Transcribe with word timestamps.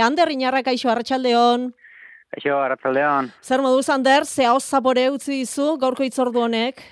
Ander 0.00 0.30
Inarra 0.32 0.62
kaixo 0.62 0.90
Arratsaldeon. 0.90 1.70
Kaixo 2.30 2.56
Arratsaldeon. 2.58 3.30
Zer 3.42 3.62
moduz 3.62 3.88
Ander, 3.90 4.24
ze 4.24 4.46
hau 4.46 4.58
zapore 4.60 5.08
utzi 5.10 5.40
dizu 5.42 5.76
gaurko 5.78 6.06
itzordu 6.06 6.42
honek? 6.46 6.82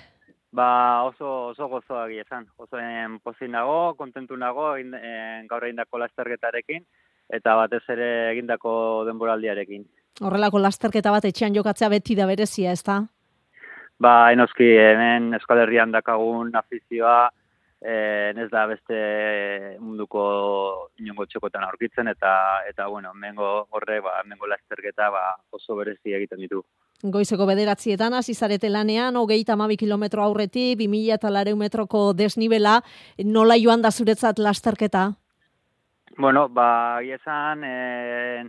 Ba, 0.51 1.03
oso 1.05 1.49
oso 1.51 1.67
gozoak 1.69 2.11
esan. 2.23 2.47
Oso 2.57 2.79
en 2.79 3.19
pozin 3.19 3.51
nago, 3.53 3.93
kontentu 3.95 4.37
nago 4.37 4.75
en, 4.77 4.95
gaur 5.47 5.65
egindako 5.67 6.01
lasterketarekin 6.01 6.85
eta 7.29 7.55
batez 7.55 7.83
ere 7.93 8.09
egindako 8.31 9.05
denboraldiarekin. 9.05 9.85
Horrelako 10.25 10.59
lasterketa 10.59 11.11
bat 11.13 11.25
etxean 11.29 11.53
jokatzea 11.53 11.89
beti 11.93 12.15
da 12.17 12.25
berezia, 12.25 12.73
ezta? 12.73 13.03
Ba, 13.99 14.31
enoski 14.33 14.65
hemen 14.79 15.35
Euskal 15.37 15.61
Herrian 15.61 15.91
dakagun 15.91 16.55
afizioa 16.55 17.29
eh 17.81 18.33
ez 18.35 18.49
da 18.51 18.65
beste 18.67 19.77
munduko 19.79 20.89
inongo 20.99 21.25
txokotan 21.25 21.63
aurkitzen 21.63 22.07
eta 22.07 22.31
eta 22.67 22.87
bueno, 22.87 23.13
mengo 23.13 23.67
horre 23.71 24.01
ba 24.01 24.21
mengo 24.25 24.47
lasterketa 24.47 25.09
ba 25.09 25.23
oso 25.51 25.75
berezi 25.75 26.13
egiten 26.13 26.39
ditu. 26.39 26.63
Goizeko 27.03 27.45
bederatzietan 27.47 28.13
hasi 28.13 28.33
zarete 28.33 28.69
lanean 28.69 29.15
32 29.15 29.77
kilometro 29.77 30.23
aurreti 30.23 30.75
2400 30.75 31.55
metroko 31.55 32.13
desnibela 32.13 32.81
nola 33.23 33.55
joan 33.57 33.81
da 33.81 33.91
zuretzat 33.91 34.39
lasterketa? 34.39 35.13
Bueno, 36.17 36.49
ba 36.49 36.99
iesan 37.01 37.63
eh 37.63 38.43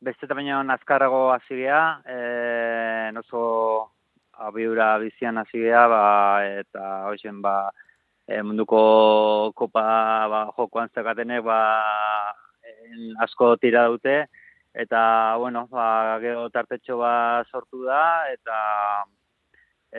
beste 0.00 0.26
baino 0.26 0.60
azkarrago 0.72 1.32
hasi 1.32 1.56
gea, 1.56 2.00
eh 2.06 3.12
oso 3.18 3.90
abiura 4.32 4.96
bizian 4.98 5.38
hasi 5.38 5.58
gea 5.58 5.86
ba 5.88 6.46
eta 6.46 7.06
hoizen 7.08 7.42
ba 7.42 7.72
e, 8.30 8.42
munduko 8.46 8.80
kopa 9.58 9.82
ba, 10.30 10.40
jokoan 10.56 10.90
zekatene 10.94 11.40
ba, 11.42 11.60
en, 12.62 13.10
asko 13.26 13.56
tira 13.58 13.86
dute, 13.90 14.26
eta, 14.74 15.02
bueno, 15.42 15.66
ba, 15.72 16.18
gero 16.22 16.46
tartetxo 16.54 16.98
ba 17.00 17.42
sortu 17.50 17.82
da, 17.88 18.30
eta, 18.30 18.58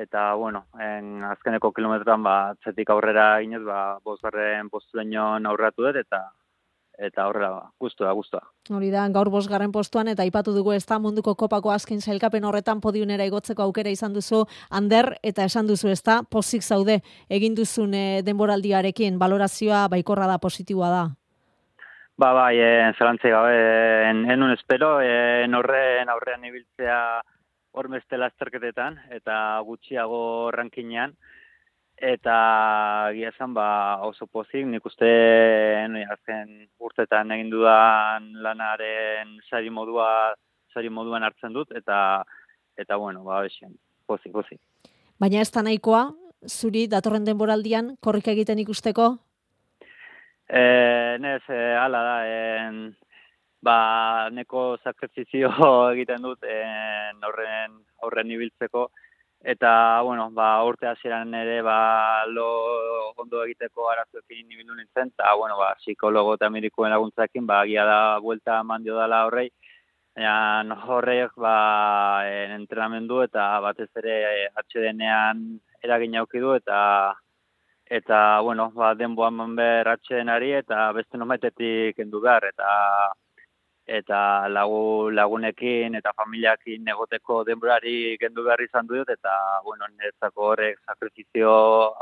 eta, 0.04 0.34
bueno, 0.40 0.66
en, 0.80 1.24
azkeneko 1.34 1.74
kilometroan, 1.76 2.24
ba, 2.24 2.38
txetik 2.64 2.94
aurrera 2.96 3.34
ginez, 3.44 3.64
ba, 3.68 3.82
bosgarren 4.06 4.72
postuen 4.72 5.12
aurratu 5.52 5.90
dut, 5.90 6.00
eta, 6.06 6.24
eta 7.02 7.26
horrela 7.28 7.50
ba, 7.50 7.62
gustua, 7.82 8.12
gustua. 8.14 8.42
Hori 8.70 8.92
da, 8.94 9.08
gaur 9.10 9.32
bosgarren 9.34 9.72
postuan 9.74 10.12
eta 10.12 10.24
aipatu 10.24 10.54
dugu 10.54 10.76
ez 10.76 10.84
da 10.86 11.00
munduko 11.02 11.34
kopako 11.36 11.72
azken 11.74 12.02
zailkapen 12.02 12.46
horretan 12.46 12.82
podiunera 12.82 13.26
igotzeko 13.26 13.66
aukera 13.66 13.90
izan 13.90 14.14
duzu 14.14 14.44
Ander 14.70 15.16
eta 15.24 15.48
esan 15.50 15.68
duzu 15.68 15.90
ez 15.90 16.02
da, 16.06 16.22
pozik 16.24 16.62
zaude 16.62 17.00
egin 17.30 17.58
duzun 17.58 17.96
e, 17.98 18.22
denboraldiarekin, 18.28 19.18
balorazioa 19.20 19.88
baikorra 19.90 20.30
da, 20.30 20.38
positiboa 20.38 20.90
da. 20.94 21.04
Ba, 22.22 22.34
bai, 22.38 22.56
e, 22.62 22.72
zelantzi 23.00 23.34
gabe, 23.34 23.58
en, 24.10 24.26
enun 24.30 24.54
espero, 24.54 25.00
en 25.02 25.58
horren 25.58 26.10
aurrean 26.14 26.46
ibiltzea 26.46 27.02
hormeste 27.72 28.20
lasterketetan 28.20 29.00
eta 29.16 29.36
gutxiago 29.66 30.52
rankinean, 30.54 31.16
eta 32.02 33.12
gia 33.14 33.30
esan 33.30 33.54
ba 33.54 34.02
oso 34.02 34.26
pozik, 34.26 34.66
nik 34.66 34.86
uste 34.86 35.10
azken 36.10 36.68
urtetan 36.82 37.32
egin 37.32 37.52
dudan 37.54 38.32
lanaren 38.42 39.38
sari 39.50 39.70
modua 39.70 40.34
sari 40.74 40.90
moduan 40.90 41.24
hartzen 41.24 41.54
dut 41.54 41.72
eta 41.78 42.24
eta 42.78 42.98
bueno, 42.98 43.24
ba 43.24 43.42
besen, 43.46 43.76
pozik, 44.08 44.32
pozik. 44.34 44.60
Baina 45.20 45.42
ez 45.42 45.52
da 45.54 45.62
nahikoa, 45.62 46.08
zuri 46.48 46.88
datorren 46.90 47.28
denboraldian 47.28 47.96
korrika 48.02 48.32
egiten 48.32 48.60
ikusteko? 48.64 49.12
Eh, 50.50 51.18
nez, 51.22 51.44
eh, 51.50 51.76
ala 51.78 52.02
da, 52.04 52.16
en, 52.28 52.80
ba, 53.62 54.30
neko 54.34 54.78
sakrifizio 54.84 55.52
egiten 55.94 56.26
dut 56.26 56.44
en, 56.44 57.22
horren, 57.28 57.78
horren 58.02 58.34
ibiltzeko, 58.34 58.90
eta 59.44 60.02
bueno, 60.02 60.30
ba 60.32 60.64
urte 60.64 60.88
hasieran 60.88 61.34
ere 61.34 61.62
ba 61.62 62.26
lo 62.28 63.12
ondo 63.18 63.44
egiteko 63.44 63.90
arazoekin 63.90 64.52
ibildu 64.52 64.76
nintzen 64.76 65.12
ta 65.18 65.34
bueno, 65.36 65.58
ba 65.58 65.76
psikologo 65.80 66.36
eta 66.36 66.50
medikuen 66.50 66.92
laguntzarekin 66.92 67.46
ba 67.48 67.62
agia 67.62 67.86
da 67.86 68.20
vuelta 68.20 68.60
emandio 68.60 68.96
dala 68.96 69.26
horrei. 69.26 69.50
No 70.16 70.76
horrek 70.88 71.32
ba 71.38 72.24
en 72.28 72.52
entrenamendu 72.52 73.22
eta 73.24 73.60
batez 73.60 73.90
ere 73.96 74.50
HDNean 74.56 75.60
eragin 75.84 76.18
auki 76.18 76.40
du 76.40 76.54
eta 76.54 77.16
eta 77.86 78.40
bueno, 78.42 78.72
ba 78.72 78.94
denboan 78.96 79.34
man 79.34 79.56
ber 79.56 79.88
HDNari 79.88 80.54
eta 80.64 80.92
beste 80.94 81.18
nomaitetik 81.18 81.96
kendu 81.96 82.22
behar 82.22 82.46
eta 82.46 82.68
eta 83.98 84.48
lagu, 84.48 85.10
lagunekin 85.12 85.96
eta 86.00 86.14
familiakin 86.16 86.88
egoteko 86.94 87.42
denborari 87.50 88.16
gendu 88.22 88.46
behar 88.48 88.64
izan 88.64 88.88
dut, 88.88 89.10
eta, 89.10 89.34
bueno, 89.66 89.90
niretzako 89.92 90.48
horrek 90.54 90.80
sakrifizio 90.86 91.54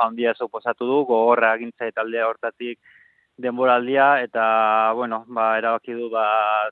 handia 0.06 0.36
suposatu 0.38 0.88
du, 0.92 1.04
gogorra 1.10 1.54
agintza 1.58 1.90
eta 1.90 2.06
aldea 2.06 2.28
hortatik 2.30 2.80
denboraldia, 3.40 4.08
eta, 4.22 4.46
bueno, 5.00 5.24
ba, 5.28 5.48
erabaki 5.58 5.96
du, 5.96 6.10
ba, 6.12 6.26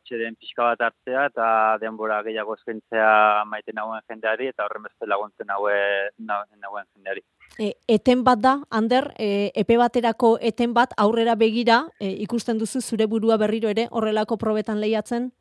txeden 0.06 0.36
pixka 0.36 0.70
bat 0.72 0.86
hartzea, 0.90 1.26
eta 1.32 1.48
denbora 1.82 2.20
gehiago 2.28 2.58
eskentzea 2.60 3.46
maite 3.48 3.74
nagoen 3.74 4.04
jendeari, 4.12 4.52
eta 4.54 4.68
horren 4.68 4.84
beste 4.90 5.08
laguntzen 5.08 5.48
nagoen, 5.54 6.12
nagoen 6.28 6.88
jendeari. 6.94 7.24
E, 7.58 7.74
eten 7.88 8.24
bat 8.24 8.40
da, 8.40 8.60
Ander, 8.70 9.14
e, 9.18 9.52
epe 9.56 9.78
baterako 9.82 10.38
eten 10.42 10.74
bat 10.78 10.94
aurrera 10.98 11.34
begira 11.36 11.88
e, 12.00 12.12
ikusten 12.28 12.60
duzu 12.62 12.82
zure 12.82 13.08
burua 13.10 13.38
berriro 13.42 13.70
ere 13.70 13.88
horrelako 13.90 14.38
probetan 14.38 14.82
lehiatzen? 14.84 15.32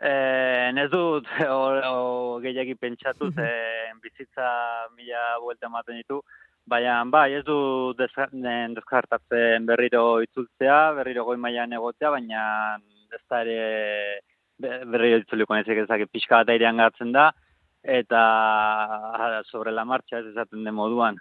E, 0.00 0.12
ez 0.84 0.90
dut 0.92 1.28
gehiagi 2.44 2.74
pentsatu, 2.74 3.30
ze 3.32 3.48
bizitza 4.02 4.48
mila 4.96 5.38
buelta 5.40 5.70
ematen 5.70 5.96
ditu, 6.02 6.20
baina 6.66 6.98
bai, 7.08 7.32
ez 7.38 7.44
du 7.44 7.94
deskartatzen 7.96 9.66
berriro 9.66 10.20
itzultzea, 10.24 10.92
berriro 10.98 11.24
goi 11.24 11.36
mailan 11.40 11.72
egotea, 11.72 12.10
baina 12.10 12.44
ez 13.14 13.22
da 13.30 13.40
ere 13.44 14.20
berriro 14.58 15.22
itzuliko 15.22 15.56
nezik 15.56 15.82
ezak 15.84 16.06
pixka 16.12 16.42
bat 16.42 16.52
airean 16.54 16.80
gatzen 16.82 17.12
da, 17.12 17.30
eta 17.84 19.42
sobre 19.50 19.72
la 19.72 19.84
marcha 19.84 20.18
ez 20.18 20.26
esaten 20.32 20.64
de 20.64 20.72
moduan. 20.72 21.16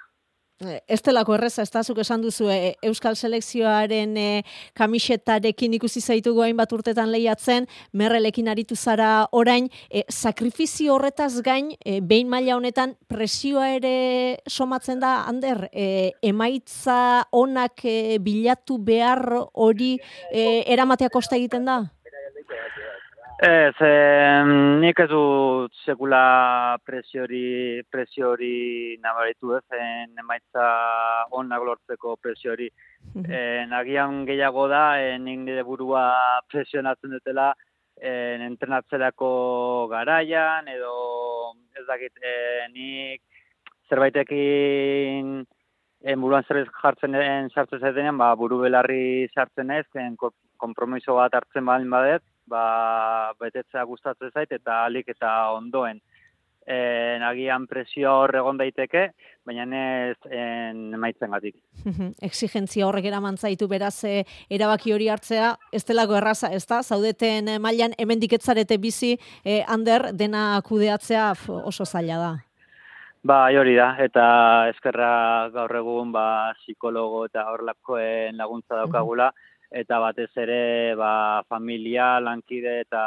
Estelako 0.87 1.33
erreza, 1.35 1.63
ez 1.63 1.85
zuk 1.85 1.97
esan 1.99 2.21
duzu, 2.21 2.47
e, 2.49 2.75
Euskal 2.87 3.15
Selekzioaren 3.15 4.15
e, 4.17 4.43
kamisetarekin 4.77 5.73
ikusi 5.73 5.99
zaitugu 5.99 6.43
hainbat 6.45 6.71
urtetan 6.71 7.11
lehiatzen, 7.11 7.67
merrelekin 7.91 8.47
aritu 8.47 8.75
zara 8.75 9.27
orain, 9.31 9.67
e, 9.89 10.03
sakrifizio 10.09 10.93
horretaz 10.95 11.41
gain, 11.41 11.73
e, 11.83 11.99
behin 11.99 12.29
maila 12.29 12.55
honetan, 12.55 12.95
presioa 13.07 13.73
ere 13.75 14.39
somatzen 14.47 15.01
da, 15.03 15.23
Ander, 15.27 15.67
e, 15.73 16.13
emaitza 16.21 17.25
onak 17.31 17.83
e, 17.83 18.19
bilatu 18.19 18.77
behar 18.77 19.25
hori 19.51 19.97
e, 20.31 20.63
eramatea 20.71 21.09
kosta 21.09 21.35
egiten 21.35 21.65
da? 21.65 21.81
Ez, 23.43 23.75
eh, 23.83 24.41
nik 24.79 24.99
ez 25.03 25.09
dut 25.11 25.73
sekula 25.83 26.77
presiori, 26.87 27.81
presiori 27.91 28.95
nabaritu 29.03 29.51
ez, 29.57 29.65
en 29.75 30.21
emaitza 30.23 30.67
onak 31.35 31.65
lortzeko 31.67 32.15
presiori. 32.23 32.69
Eh, 33.19 33.65
nagian 33.67 34.23
gehiago 34.23 34.69
da, 34.71 34.85
eh, 35.01 35.17
nik 35.19 35.43
nire 35.43 35.67
burua 35.67 36.05
presionatzen 36.53 37.17
dutela, 37.17 37.51
eh, 37.99 38.39
entrenatzerako 38.47 39.89
garaian, 39.91 40.71
edo 40.71 40.95
ez 41.75 41.85
dakit, 41.91 42.15
eh, 42.23 42.71
nik 42.71 43.21
zerbaitekin 43.89 45.41
en 46.03 46.21
buruan 46.21 46.47
zerbait 46.47 46.71
jartzen 46.79 47.19
sartzen 47.51 47.83
zaitenean, 47.83 48.17
ba, 48.17 48.35
buru 48.39 48.63
belarri 48.63 49.27
sartzen 49.35 49.71
ez, 49.71 49.89
en 49.95 50.15
kompromiso 50.55 51.19
bat 51.19 51.35
hartzen 51.35 51.67
badin 51.67 51.91
badet, 51.91 52.23
ba, 52.53 53.33
betetzea 53.41 53.83
gustatzen 53.89 54.31
zait 54.33 54.51
eta 54.61 54.83
alik 54.85 55.09
eta 55.15 55.33
ondoen 55.57 56.01
e, 56.65 57.17
nagian 57.19 57.67
presio 57.67 58.11
hor 58.21 58.35
egon 58.39 58.59
daiteke, 58.59 59.07
baina 59.45 59.65
ez 60.09 60.17
en 60.31 60.93
emaitzen 60.95 61.33
gatik. 61.35 61.57
Exigentzia 62.29 62.87
horrek 62.87 63.09
eraman 63.09 63.37
zaitu 63.37 63.67
beraz 63.71 64.03
e, 64.07 64.23
erabaki 64.53 64.93
hori 64.95 65.09
hartzea, 65.11 65.53
ez 65.71 65.83
delako 65.87 66.17
erraza, 66.19 66.51
ez 66.53 66.65
da? 66.69 66.81
Zaudeten 66.83 67.51
e, 67.55 67.59
mailan 67.59 67.95
hemen 67.99 68.23
diketzarete 68.23 68.79
bizi, 68.79 69.15
e, 69.43 69.61
Ander, 69.67 70.11
dena 70.13 70.61
kudeatzea 70.65 71.31
oso 71.63 71.85
zaila 71.85 72.19
da. 72.21 72.33
Ba, 73.23 73.45
hori 73.55 73.77
da, 73.77 73.93
eta 74.03 74.23
eskerra 74.73 75.49
gaur 75.53 75.71
egun 75.79 76.11
ba, 76.11 76.51
psikologo 76.59 77.23
eta 77.29 77.45
horlakoen 77.53 78.35
laguntza 78.35 78.81
daukagula, 78.81 79.29
eta 79.73 79.97
batez 79.99 80.29
ere 80.37 80.93
ba, 80.95 81.43
familia, 81.49 82.19
lankide 82.21 82.79
eta 82.83 83.01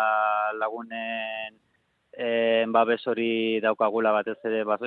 lagunen 0.59 1.55
e, 2.11 2.65
babes 2.75 3.07
hori 3.07 3.61
daukagula 3.63 4.11
batez 4.17 4.39
ere 4.51 4.65
ba, 4.67 4.79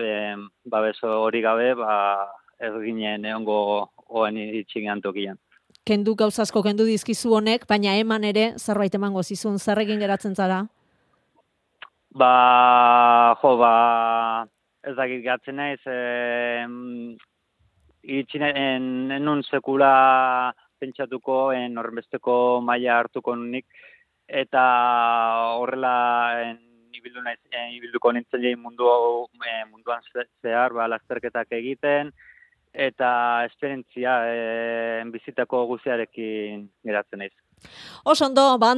babes 0.66 1.00
hori 1.08 1.42
gabe 1.42 1.74
ba, 1.80 1.94
ez 2.60 2.74
ginen 2.84 3.26
egongo 3.26 3.92
oen 4.10 4.38
itxingan 4.38 5.02
tokian. 5.02 5.40
kendu 5.88 6.14
gauzasko 6.16 6.62
kendu 6.62 6.86
dizkizu 6.86 7.32
honek, 7.34 7.66
baina 7.66 7.96
eman 7.98 8.24
ere 8.28 8.52
zerbait 8.60 8.94
emango 8.94 9.24
zizun, 9.24 9.58
zerrekin 9.58 10.00
geratzen 10.04 10.36
zara? 10.36 10.60
Ba, 12.14 13.36
jo, 13.42 13.56
ba, 13.58 14.46
ez 14.84 14.96
dakit 14.98 15.24
gatzen 15.24 15.56
naiz, 15.56 15.80
e, 15.88 16.68
itxinen, 18.20 19.12
enun 19.18 19.42
sekula 19.48 19.94
pentsatuko, 20.80 21.52
en 21.54 21.78
horrenbesteko 21.78 22.36
maila 22.66 23.00
hartuko 23.00 23.36
nik, 23.36 23.68
eta 24.28 24.64
horrela 25.60 25.94
en, 26.48 26.58
ibildu 26.96 27.22
naiz, 27.24 27.40
en, 27.52 27.74
ibilduko 27.78 28.12
nintzen 28.14 28.60
mundu, 28.60 28.90
e, 29.46 29.54
munduan 29.72 30.02
zehar, 30.42 30.74
ba, 30.74 30.88
lasterketak 30.88 31.52
egiten, 31.60 32.12
eta 32.74 33.46
esperientzia 33.46 34.16
e, 34.30 35.04
bizitako 35.12 35.66
guziarekin 35.74 36.68
geratzen 36.86 37.24
naiz. 37.24 37.34
Oso 38.06 38.26
ondo, 38.26 38.58
ba, 38.58 38.74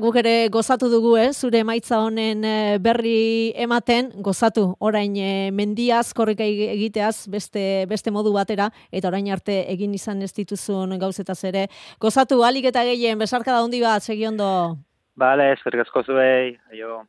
guk 0.00 0.16
ere 0.16 0.48
gozatu 0.48 0.88
dugu, 0.90 1.16
eh? 1.16 1.32
zure 1.32 1.60
emaitza 1.60 2.00
honen 2.00 2.44
eh, 2.44 2.78
berri 2.80 3.52
ematen, 3.54 4.10
gozatu, 4.22 4.76
orain 4.80 5.14
e, 5.16 5.50
mendiaz, 5.52 6.12
korrika 6.12 6.44
egiteaz, 6.44 7.28
beste, 7.28 7.86
beste 7.86 8.10
modu 8.10 8.32
batera, 8.32 8.70
eta 8.90 9.08
orain 9.08 9.30
arte 9.30 9.64
egin 9.70 9.94
izan 9.94 10.22
ez 10.22 10.32
dituzun 10.32 10.98
gauzetaz 10.98 11.44
ere. 11.44 11.68
Gozatu, 12.00 12.42
alik 12.42 12.64
eta 12.72 12.82
gehien, 12.82 13.18
besarka 13.18 13.52
da 13.52 13.62
hundi 13.62 13.80
bat, 13.80 14.02
segi 14.02 14.26
ondo. 14.26 14.76
Bale, 15.16 15.52
eskerrik 15.52 15.86
asko 15.86 16.02
zuei, 16.02 16.58
aio. 16.72 17.02